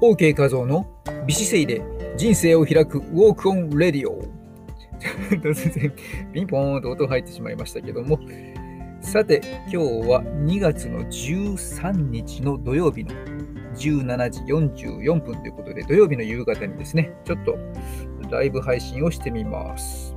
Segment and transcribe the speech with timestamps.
[0.00, 0.86] OK 画像の
[1.26, 1.82] 美姿勢で
[2.16, 4.22] 人生を開くウォークオンレディオ。
[5.42, 5.92] 突然、
[6.32, 8.18] ピンポーンと音入ってしまいましたけども、
[9.00, 9.40] さて、
[9.72, 13.10] 今日は2月の13日の土曜日の
[13.74, 17.58] 17時44分ということで、土曜日の夕方にですね、ちょっと
[18.30, 20.14] ライブ配信をしてみます。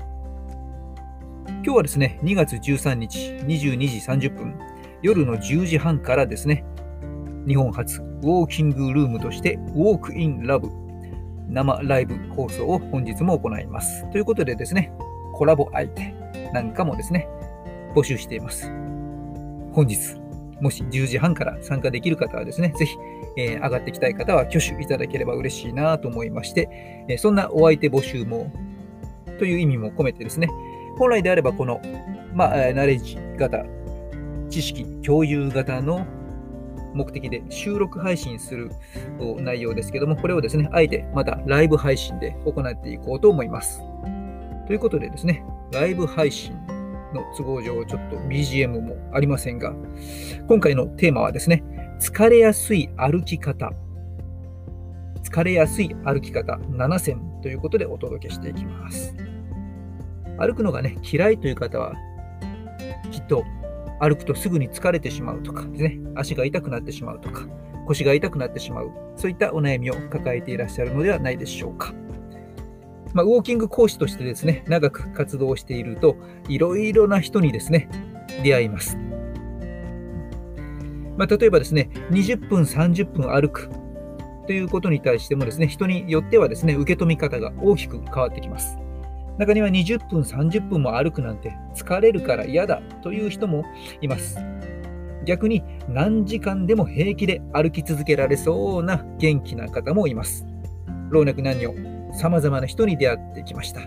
[1.63, 3.17] 今日はですね、2月13日
[3.47, 4.59] 22時30分、
[5.01, 6.63] 夜の10時半からですね、
[7.47, 10.69] 日本初ウォーキングルームとしてウォークインラブ
[11.49, 14.09] 生ライブ放送を本日も行います。
[14.11, 14.93] ということでですね、
[15.33, 16.13] コラボ相手
[16.53, 17.27] なんかもですね、
[17.93, 18.71] 募集しています。
[19.73, 20.15] 本日、
[20.61, 22.95] もし10時半から参加できる方はですね、ぜひ、
[23.35, 28.51] えー、上がってきたい方は挙手いただければ嬉しいなと思いまして、えー、そんなお相手募集も
[29.39, 30.47] という意味も込めてですね、
[30.97, 31.81] 本来であればこの、
[32.33, 33.65] まあ、ナレッジ型、
[34.49, 36.05] 知識共有型の
[36.93, 38.71] 目的で収録配信する
[39.39, 43.81] 内容ですけども、これをですね、あえてまたライブ配信で行っていこうと思います。
[44.67, 46.53] ということでですね、ライブ配信
[47.13, 49.73] の都合上、ちょっと BGM もありませんが、
[50.47, 51.63] 今回のテーマはですね、
[51.99, 53.71] 疲れやすい歩き方。
[55.23, 59.15] 疲れやすい歩き方7選ということでお届けしていきます。
[60.37, 61.93] 歩くのがね、嫌いという方は、
[63.11, 63.43] きっと
[64.01, 67.45] 歩くとすぐに疲れてしまうとかですね、足が痛くなってしまうとか、
[67.85, 71.93] 腰が痛くなってしまう、そういったお悩みを抱えていらっしゃるのではないでしょうか。
[73.13, 76.17] まあ、ウォーキング講師としてですね、長く活動していると、
[76.47, 77.89] いろいろな人にですね、
[78.43, 78.97] 出会います。
[81.17, 83.69] まあ、例えばですね、20分、30分歩く
[84.47, 88.80] ということに対してもですね、人によってはですね、受け止め方が大きく変わってきます。
[89.41, 93.65] 中には20分、30分も歩くなんて疲れるから嫌だという人も
[93.99, 94.37] います。
[95.25, 100.45] 逆に何時間でも平気で歩き続けられそうな元気な方もいます。
[101.09, 101.73] 老若男女、
[102.13, 103.81] 様々な人に出会ってきました。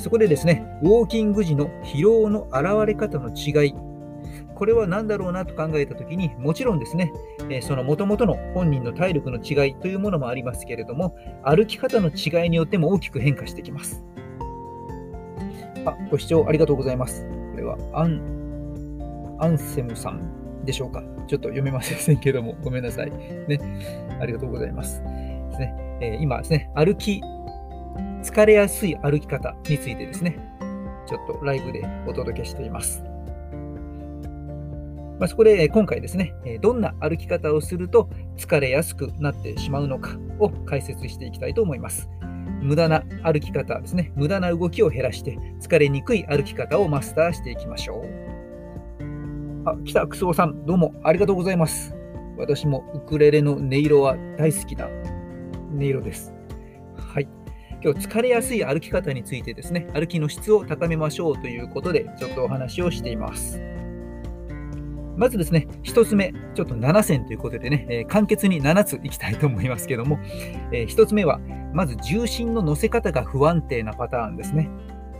[0.00, 3.74] そこでですね、ウォーキング時の疲労の現れ方の違い
[4.60, 7.12] これは何だろうなと考えたときに、もちろんですね、
[7.48, 14.04] えその元々の本人の体力の違いというものもありますけれども、歩き方の違いによっても大きく変化してきます。
[15.86, 17.26] あ、ご視聴ありがとうございます。
[17.52, 21.02] これはアン、アンセムさんでしょうか？
[21.26, 23.10] ちょっと読めませんけども、ごめんなさい。
[23.10, 23.58] ね。
[24.20, 25.02] ありがとうございます。
[25.02, 27.20] ですねえー、今ですね、歩き、
[28.22, 30.38] 疲れやすい歩き方についてですね、
[31.06, 33.02] ちょっとライブでお届けしています。
[35.18, 38.08] まあ、そこで今回ですね、どんな歩き方をすると
[38.38, 42.08] 疲れやすくなってしまうのかを解説していきたいと思います。
[42.60, 49.68] 無駄な歩き方ですね、無駄な動きを減らして疲れにくい歩き方をマスターしていきましょう。
[49.68, 51.94] あ、北クソさん、どうもありがとうございます。
[52.38, 54.88] 私もウクレレの音色は大好きな
[55.72, 56.32] 音色です。
[56.96, 57.28] はい。
[57.82, 63.60] 今日疲れやすい歩き方についてですね、歩きの質を高めましょうということで、ちょっとお話をしています。
[65.20, 70.18] まずですね、1つ目、ちょっと7選ということでね、えー、簡潔に7ついきたいと思いますけども、
[70.72, 71.40] えー、1つ目は、
[71.74, 74.70] まず重心の乗せ方が不安定なパターンですね。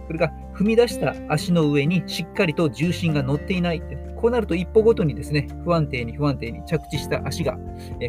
[0.07, 3.83] これが踏み出した足の上にしっかりと重心が乗っていない。
[4.17, 7.59] こうなると一歩ごとにですね、不安定に不安定に着地した足が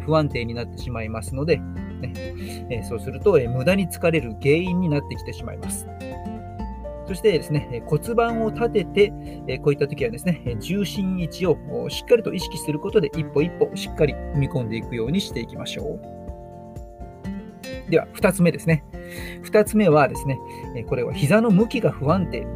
[0.06, 5.85] 不安定になってしまいますので、ね、そうすると無駄に疲れる原因になってきてしまいます。
[7.12, 9.10] そしてですね、骨盤を立てて、
[9.58, 11.58] こういった時はですね、重心位置を
[11.90, 16.00] しっかりと意識することで、一歩一歩しっかり踏み込んでいくようにしていきましょ
[17.88, 17.92] う。
[17.92, 18.86] では、2つ目ですね。
[19.44, 20.40] 2つ目はですね、
[20.88, 22.48] これは膝の向きが不安定。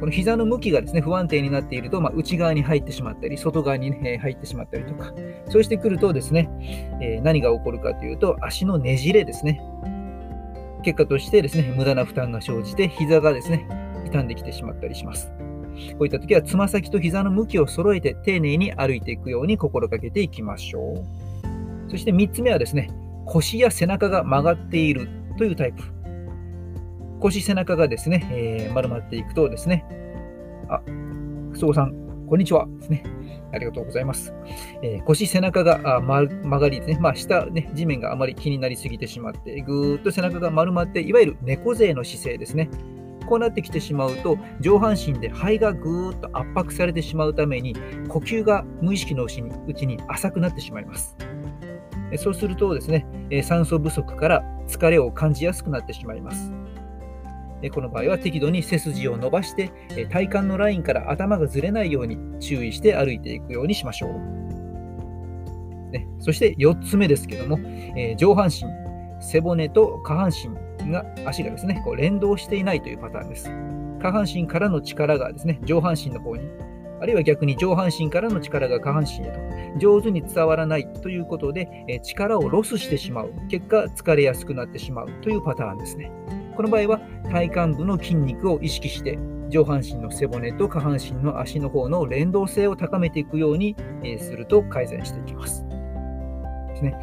[0.00, 5.14] この膝の向きがですね不安定になっていると、まあ、内側に入ってしまったり、外側に、ね、入ってしまったりとか、
[5.48, 6.50] そうしてくるとですね、
[7.00, 9.62] え、何が起こるかというと、足のねじれですね。
[10.84, 13.66] 結果としてですね、無駄な負担が生じて、膝がですね、
[14.04, 15.32] 傷んできてしまったりします。
[15.98, 21.04] こういった時は、つま先と膝の向きを揃えて丁寧に歩いていくように心がけていきましょ
[21.88, 21.90] う。
[21.90, 22.90] そして3つ目はですね、
[23.26, 25.08] 腰や背中が曲がっている
[25.38, 25.82] というタイプ。
[27.20, 29.84] 腰、背中がですね、えー、丸まっていくとですね、
[30.68, 30.80] あ、
[31.52, 32.03] くそさん、
[32.34, 32.66] こんにちは。
[32.80, 33.04] ですね。
[33.52, 34.34] ありがとうございます。
[34.82, 42.70] えー、腰、背中が曲がりですね、まあ、下、ね、地面があまり気になりすぎてしまって、ぐーっと背中が丸まって、いわゆる猫背の姿勢ですね。
[43.26, 47.76] こうなってきてしまうと、上半身で肺がぐーっと圧迫されてしまうために、
[48.08, 49.40] 呼吸が無意識のうち
[49.86, 51.16] に浅くなってしまいます。
[52.16, 53.06] そうするとですね、
[53.44, 56.52] 酸素不足から疲れを感じやすくなってしまいます。
[57.70, 59.70] この場合は適度に背筋を伸ばして
[60.10, 65.90] 体幹のラインから頭がずれないように注意して歩いていくようにしましょう。
[65.90, 67.58] ね、そして4つ目ですけども、
[67.96, 68.64] えー、上半身、
[69.20, 73.48] 背骨と下半身が足がですねこう連動していないというパターンです。
[74.00, 76.48] 下半身からの力がですね上半身の方に、
[77.00, 86.10] あるいは逆に上半身からの力が下半身へと上手に伝わらないということで、力をロスしてしまう、結果疲れやすくなってしまうというパターンですね。
[86.56, 89.18] この場合は体幹部の筋肉を意識して
[89.50, 93.76] 上半身の背骨と下半身の足の方の連動性を高めていくように
[94.18, 95.64] すると改善していきます。
[96.68, 96.96] ですね、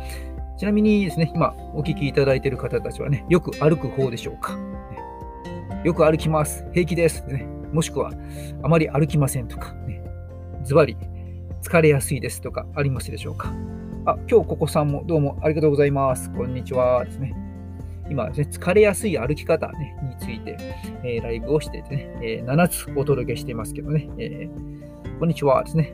[0.57, 4.55] ちなみにですね、今お聞きいただいている方たちはね、よく歩く方でしょうか？
[4.55, 4.61] ね、
[5.83, 6.65] よく歩きます。
[6.73, 7.45] 平気です、ね。
[7.71, 8.11] もしくは、
[8.63, 10.01] あまり歩きませんとか、ね、
[10.63, 10.97] ズバリ
[11.61, 13.53] 疲れやすいですとかありますでしょうか？
[14.05, 16.31] あ、今日ここさんもどうもありがとうございます。
[16.33, 17.05] こんにちは。
[17.05, 17.35] ですね。
[18.11, 20.57] 今ね、疲れやすい歩き方、ね、について、
[21.01, 25.93] えー、ライブをしていてね、えー、7つお届けしていますけどね、えー、こんにちはですね。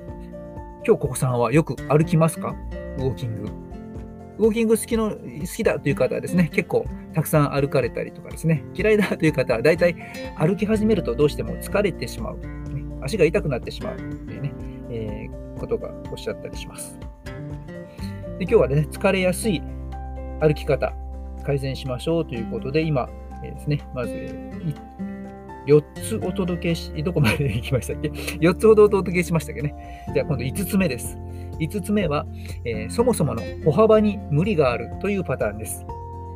[0.83, 2.55] 今日ここさんはよく歩きますか？
[2.97, 3.43] ウォーキング。
[4.39, 9.95] ウォーキング好きの好きだという方はですね、結構たくさん歩かれたりとかですね、嫌いだという方は大体
[10.37, 14.53] 歩き始めるとどうしても疲れてしまう、ね、足が痛くなってしまうというね、
[14.89, 16.97] えー、ことがおっしゃったりします。
[18.39, 19.61] で今日はね、疲れやすい
[20.41, 20.95] 歩き方、
[21.47, 23.07] 改善しましょうということで、今、
[23.41, 24.11] えー、ですね、まず、
[25.65, 28.09] 4つお届けし、どこまで行きましたっけ
[28.45, 30.03] ?4 つほどお届けしましたっけね。
[30.13, 31.17] じゃあ今度5つ目です。
[31.59, 32.25] 5つ目は、
[32.65, 35.85] えー、そもそもの歩幅に無理があるというパターンです。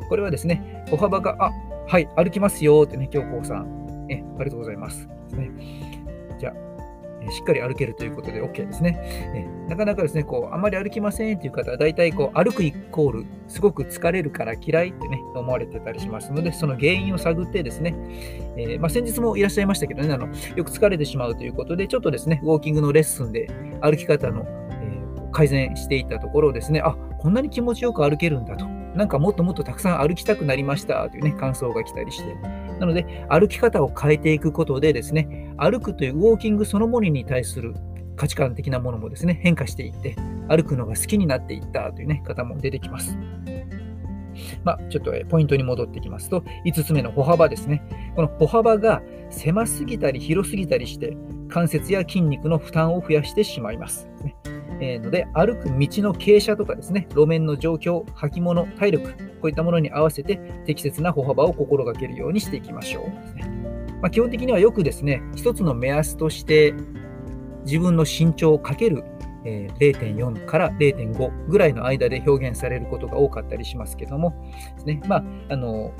[0.07, 1.51] これはですね、歩幅が、あ、
[1.87, 5.07] はい、歩きますよってね、京子さん、え、ありがとうございます。
[5.07, 5.51] ですね、
[6.39, 6.70] じゃあ、
[7.29, 9.47] しっかり歩けるということで OK ですね。
[9.67, 17.95] なかなかですね、こう、あまり歩きませんという方は、大体こう、歩くイコール、すごく疲れるから嫌いってね、思われてたりしますので、その原因を探ってですね、
[18.57, 23.49] えー、まあ、先日もいらっしゃいましたけどねあの、よく疲れてしまうということで、ちょっとですね、ウォーキングのレッスンで
[23.81, 28.65] 歩き方の、えー、改善していったところですね、あ、こんなに気持ちよく歩けるんだと。
[28.65, 32.60] なんかもっともっとたくさん歩きたくなりましたというね、感想が来たりして。
[32.81, 37.75] なので、歩き方を変えていくことでですね、歩くというウォーキングそのものに対する
[38.15, 40.15] 価値観的なものもですね、変化していって、
[40.49, 43.15] 歩くのが好きになっていったというね、方も出てきます。
[44.63, 47.83] まあ、ちょっとポイントに戻ってきますと、5つ目の歩幅ですね。
[48.15, 51.15] この歩幅が狭すぎたり広すぎたりして、
[51.49, 54.09] 関節や筋肉の負担を増やしてしまいます。
[54.79, 63.03] えー、ので、歩く道の傾斜とかですね、路面の状況、履物、体力、こういったものに合わせて適切な歩幅を心がけるようにしていきましょう。
[64.01, 66.73] まあ、基本的にはよくですね、一つの目安として
[67.65, 69.03] 自分の身長をかける
[69.43, 74.33] 0.4から0.5ぐらいの間で表現されることが多かったりしますけども、
[74.77, 75.91] ですねまあ、あの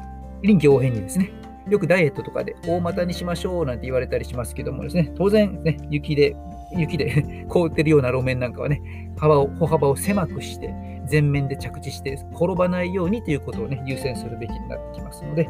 [0.42, 1.32] 臨機応変にですね、
[1.70, 6.36] よくダイエットとかで大股にしましょうなんて言われたりしますけどもですね、当然、ね、雪で
[6.76, 8.82] 雪で凍ってるような路面なんかはね、
[9.18, 10.74] 幅を歩幅を狭くして、
[11.10, 15.50] 前面で着地して転ばないようにということをね、優先するべきになってきますので、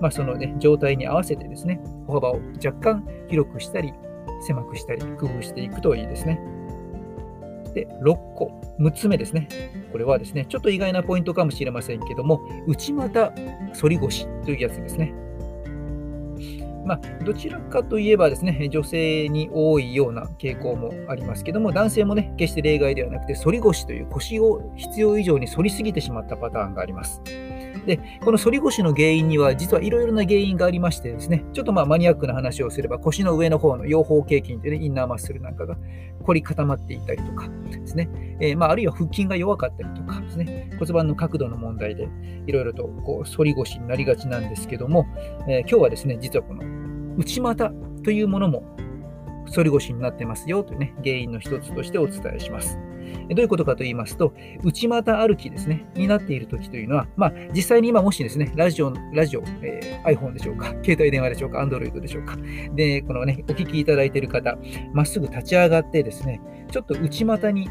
[0.00, 3.92] まあ、そのね、状態に合わせてですね、歩幅を若干広くしたり、
[4.46, 6.40] 狭くしたり、工夫していくといいですね。
[7.74, 9.48] で、6個、6つ目ですね。
[9.92, 13.32] これはですね、ちょっと意外なポイントかもしれませんけども、内股
[13.80, 15.12] 反り腰というやつですね。
[16.88, 27.22] まあ、どちらかといえばですね、女性に多いような傾向もありますけども、男性もね、決して例外ではなくて、反り腰という腰を必要以上に反りすぎてしまったパターンがあります。
[27.86, 35.76] で、この反り腰の原因には、実はいろいろな原因がありましてですね、ちょっとまあマニアックな話をすれば、腰の上の方の腰方形筋という、ね、インナーマッスルなんかが
[36.22, 38.08] 凝り固まっていたりとかですね、
[38.40, 42.08] えー、まあ、あるいは腹筋が弱かったりとかですね、骨盤の角度の問題で
[42.46, 45.06] いろいろとこう反り腰になりがちなんですけども、
[45.48, 46.62] えー、今日はですね、実はこの
[47.18, 47.72] 内股
[48.04, 48.62] というものも
[49.54, 52.78] 反り腰になってますよというね、原因の一つとしてお伝えします。
[53.30, 62.36] どういうことかと言いますと、内股歩きですね、になっている時というのは、まあ、実際に今もしですね、ラジオ、ラジオ、えー、iPhone でしょうか、携帯電話でしょうか、Android でしょうか。
[62.74, 64.56] で、このね、お聞きいただいている方、
[64.92, 67.68] まっすぐ立ち上がってですね、ちょっと内股に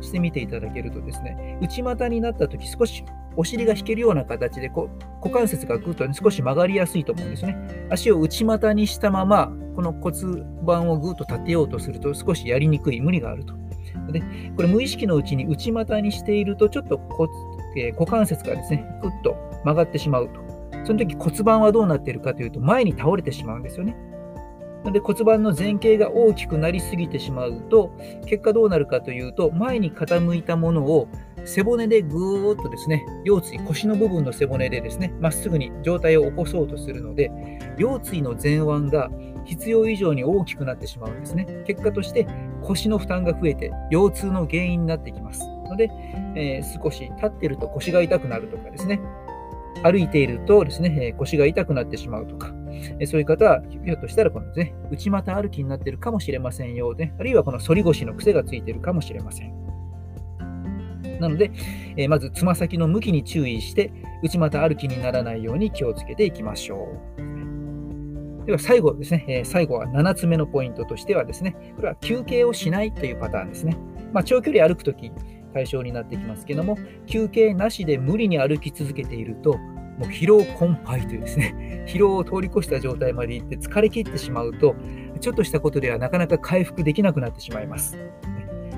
[0.00, 3.04] してみていただけるとですね、内股になった時少し
[3.36, 4.90] お尻が引けるような形でこ
[5.22, 7.56] 股関節がぐっと、ね、少し曲がりやすいと思うんですね。
[7.90, 13.54] 足を内股にしたまま、この骨盤をぐっと立てようとすると少しやりにくい、無理があると。
[14.10, 14.20] で
[14.56, 17.32] これ無意識のうちに内股にしていると、ちょっと骨,、
[17.76, 20.40] えー、股関節がですね、ぐっと曲がってしまうと。
[20.84, 23.96] その時骨盤はどうなっているかというと、前に倒れてしまうんですよね。
[24.90, 27.92] で骨盤の前傾が大きくなりすぎてしまうと、
[28.26, 31.08] 結果どうなるかというと、前に傾いたものを
[31.44, 37.30] 背骨でぐーっとですね、腰椎、腰の部分の背骨でですね、まっすぐに状態を起こそうとするので、
[37.78, 39.10] 腰椎の前腕が
[39.44, 41.46] 必要以上に大きくなってしまうんですね。
[41.66, 42.26] 結果として
[42.62, 45.42] 腰の負担が増えて腰痛の原因になってきます。
[45.72, 45.90] ので、
[46.36, 49.00] えー、少し立ってると腰が痛くなるとかですね、
[49.82, 52.54] 歩いているとですね、腰が痛くなってしまうとか、
[53.06, 59.61] そういう方は、ひょっとしたらこの、ね、内股歩きになっているかもしれませんよ、ね、あるいはこの反り腰の癖がついているかもしれません。
[61.22, 61.50] なので、
[61.96, 66.88] えまずつま先の向きに注意して、内股歩きにならないように気をつけていきましょ
[67.18, 68.46] う。
[68.46, 73.76] では最後ですね、え最後は7つ目のポイントとしてはですね、これは休憩をしないというパターンですね。
[74.12, 75.10] まあ、長距離歩くとき
[75.54, 76.76] 対象になってきますけども、
[77.06, 79.56] 休憩なしで無理に歩き続けていると、
[79.98, 84.74] もう疲労困憊というですね、 疲労を通り越した状態までいって疲れ切ってしまうと、
[85.20, 87.96] ちょっとしたことではなかなか回復できなくなってしまいます。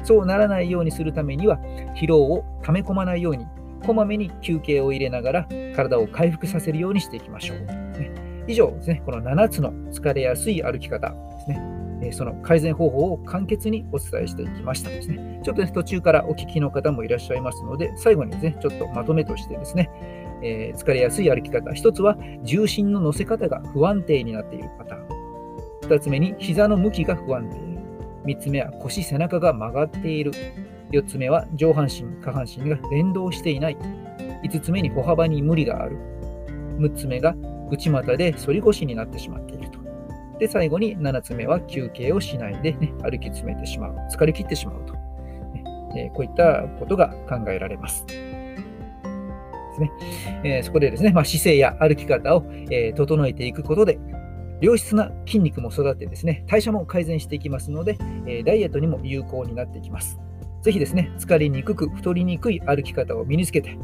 [0.05, 1.59] そうならないようにするためには、
[1.97, 3.47] 疲労を溜め込まないように、
[3.85, 7.59] こまめに休憩を入れながら体を回復させるようにしていきましょう。
[7.59, 8.13] ね
[8.47, 15.41] 以上ですね、この7つの疲れやすい歩き方ですね、その改善方法を簡潔にお伝えしていきましたですね。
[15.43, 19.91] ちょっと、ね、途中からお聞きの方もいらっしゃいますので、最後にですね、ちょっとまとめとしてですね、
[20.43, 21.71] えー、疲れやすい歩き方。
[21.71, 25.09] 1つは重心の乗せ方が不安定になっているパターン。
[25.83, 27.74] 2つ目に膝の向きが不安定。
[28.25, 30.33] 3つ目は腰、背中が曲がっている。
[30.91, 33.77] 4つ目は上半身、下半身が連動していない。
[34.45, 35.97] 5つ目に歩幅に無理がある。
[36.79, 37.35] 6つ目が
[37.71, 39.79] 内股で反り腰になってしまっていると。
[40.39, 43.97] で、最後に7つ目は休憩をしないで、ね、歩き詰めてしまう。
[44.13, 44.95] 疲れ切ってしまうと。
[45.97, 48.05] え、こういったことが考えられます。
[48.07, 48.15] で
[49.75, 49.91] すね。
[50.45, 53.99] え、そこでですね、まあ、姿勢や歩き方を、え、整えていくことで、
[54.61, 60.19] 良質な筋肉も育ってですね、代謝も改善していきますので、えダイエットにも有効になっていきます。
[60.63, 63.77] 是非ですね、疲れにくく太りにくい歩き方を身につけて、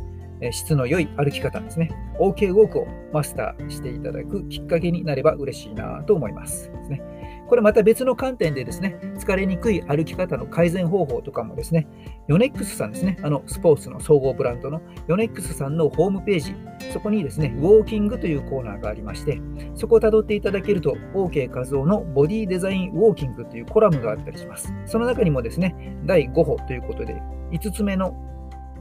[0.53, 6.71] 質の良い歩き方ですね、OK ウォークをマスターしていただくきっかけになれば嬉しいなと思います。
[6.71, 7.03] ですね
[7.51, 11.89] これまた別の観点でですね、疲れにくい歩き方の改善方法とかもですね、
[12.29, 16.55] ヨネックスさんですね、あのスポーツの総合ブランドのヨネックスさんのホームページ、
[16.93, 19.41] そこにですね、ウォーキングというコーナーがありまして、
[19.75, 24.73] そこをたどっていただけると、OK 和夫のボディデザインウォーキングというコラムがあったりします。
[24.87, 27.21] その中にもですね、第5歩ということで、
[27.51, 28.15] 5つ目の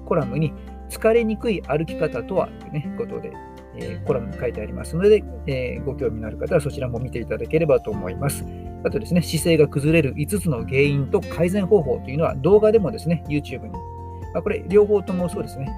[0.06, 0.54] コラムに、
[0.90, 3.32] 疲れにくい歩き方とはという、ね、ことで、
[3.76, 8.46] えー、コラムに書いてありますので、えー、ご興味のある方はそちらも見ていただければと思います。
[8.84, 13.72] あとですね、姿勢が崩れる5つの原因と改善方法というのは動画でもですね、YouTube に。
[14.34, 15.70] まあ、これ、両方ともそうですね。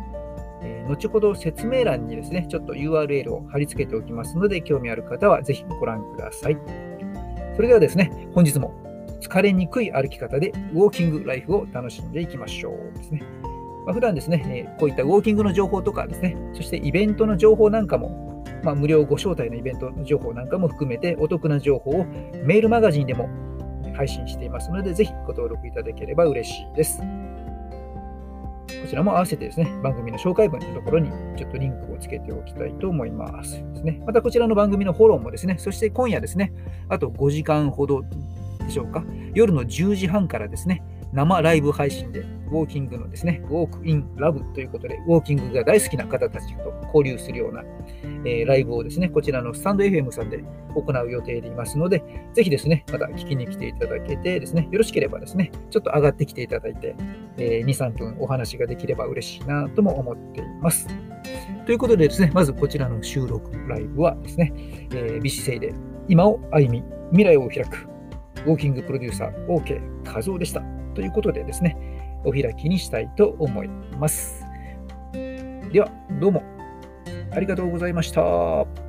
[0.63, 6.57] え、後ほど説明欄にですね、ちょっと URL を貼り付けておきますので、興味ある方はぜひご覧ください。
[7.55, 8.73] それではですね、本日も
[9.21, 13.23] 疲れにくい歩き方でウォーキングライフを楽しんでいきましょうですね。
[13.85, 22.05] まあ、普段ですね、えこういったウォーキングの情報とかですね、そしてイベントの情報なんかも、まあ、無料ご招待のイベントの情報なんかも含めてお得な情報を
[22.43, 23.29] メールマガジンでも
[23.95, 27.01] 配信していますので、ぜひご登録いただければ嬉しいです。
[28.81, 33.51] こちらも合わせてですね、番組の紹介文のところにちょっとリンクをつけておきたいと思います。
[33.73, 36.53] ですね、またこちらの番組のフォローもですね、そして今夜ですね、
[36.89, 38.03] あと5時間ほど
[38.59, 40.83] でしょうか、夜の10時半からですね、
[41.13, 47.63] 生ライブ配信で、ウォーキングのですね、ウォークインラブということで、ウォーキングが大好きな方たちと交流するような、
[48.25, 50.43] えー、ライブをですね、こちらのスタンド FM さんで
[50.75, 52.03] 行う予定でいますので、
[52.33, 56.95] ぜひですね、また聞きに来ていただけてですね、よろしければですね、ちょっと上がってきていただいて、
[57.37, 60.87] えー、2、3分お話ができれば嬉しいなとも思っています。
[61.65, 64.51] ということでですね、まずこちらの収録ライブはですね、
[64.91, 65.73] えー、美姿勢で
[66.09, 67.87] 今を歩み、未来を開く、
[68.45, 70.61] ウォーキングプロデューサー OK 和夫でした。
[70.93, 71.77] ということでですね、
[72.23, 73.67] お開きにしたいと思い
[73.99, 74.45] ます。
[75.13, 76.43] では、どうも
[77.31, 78.80] ありがとうございました。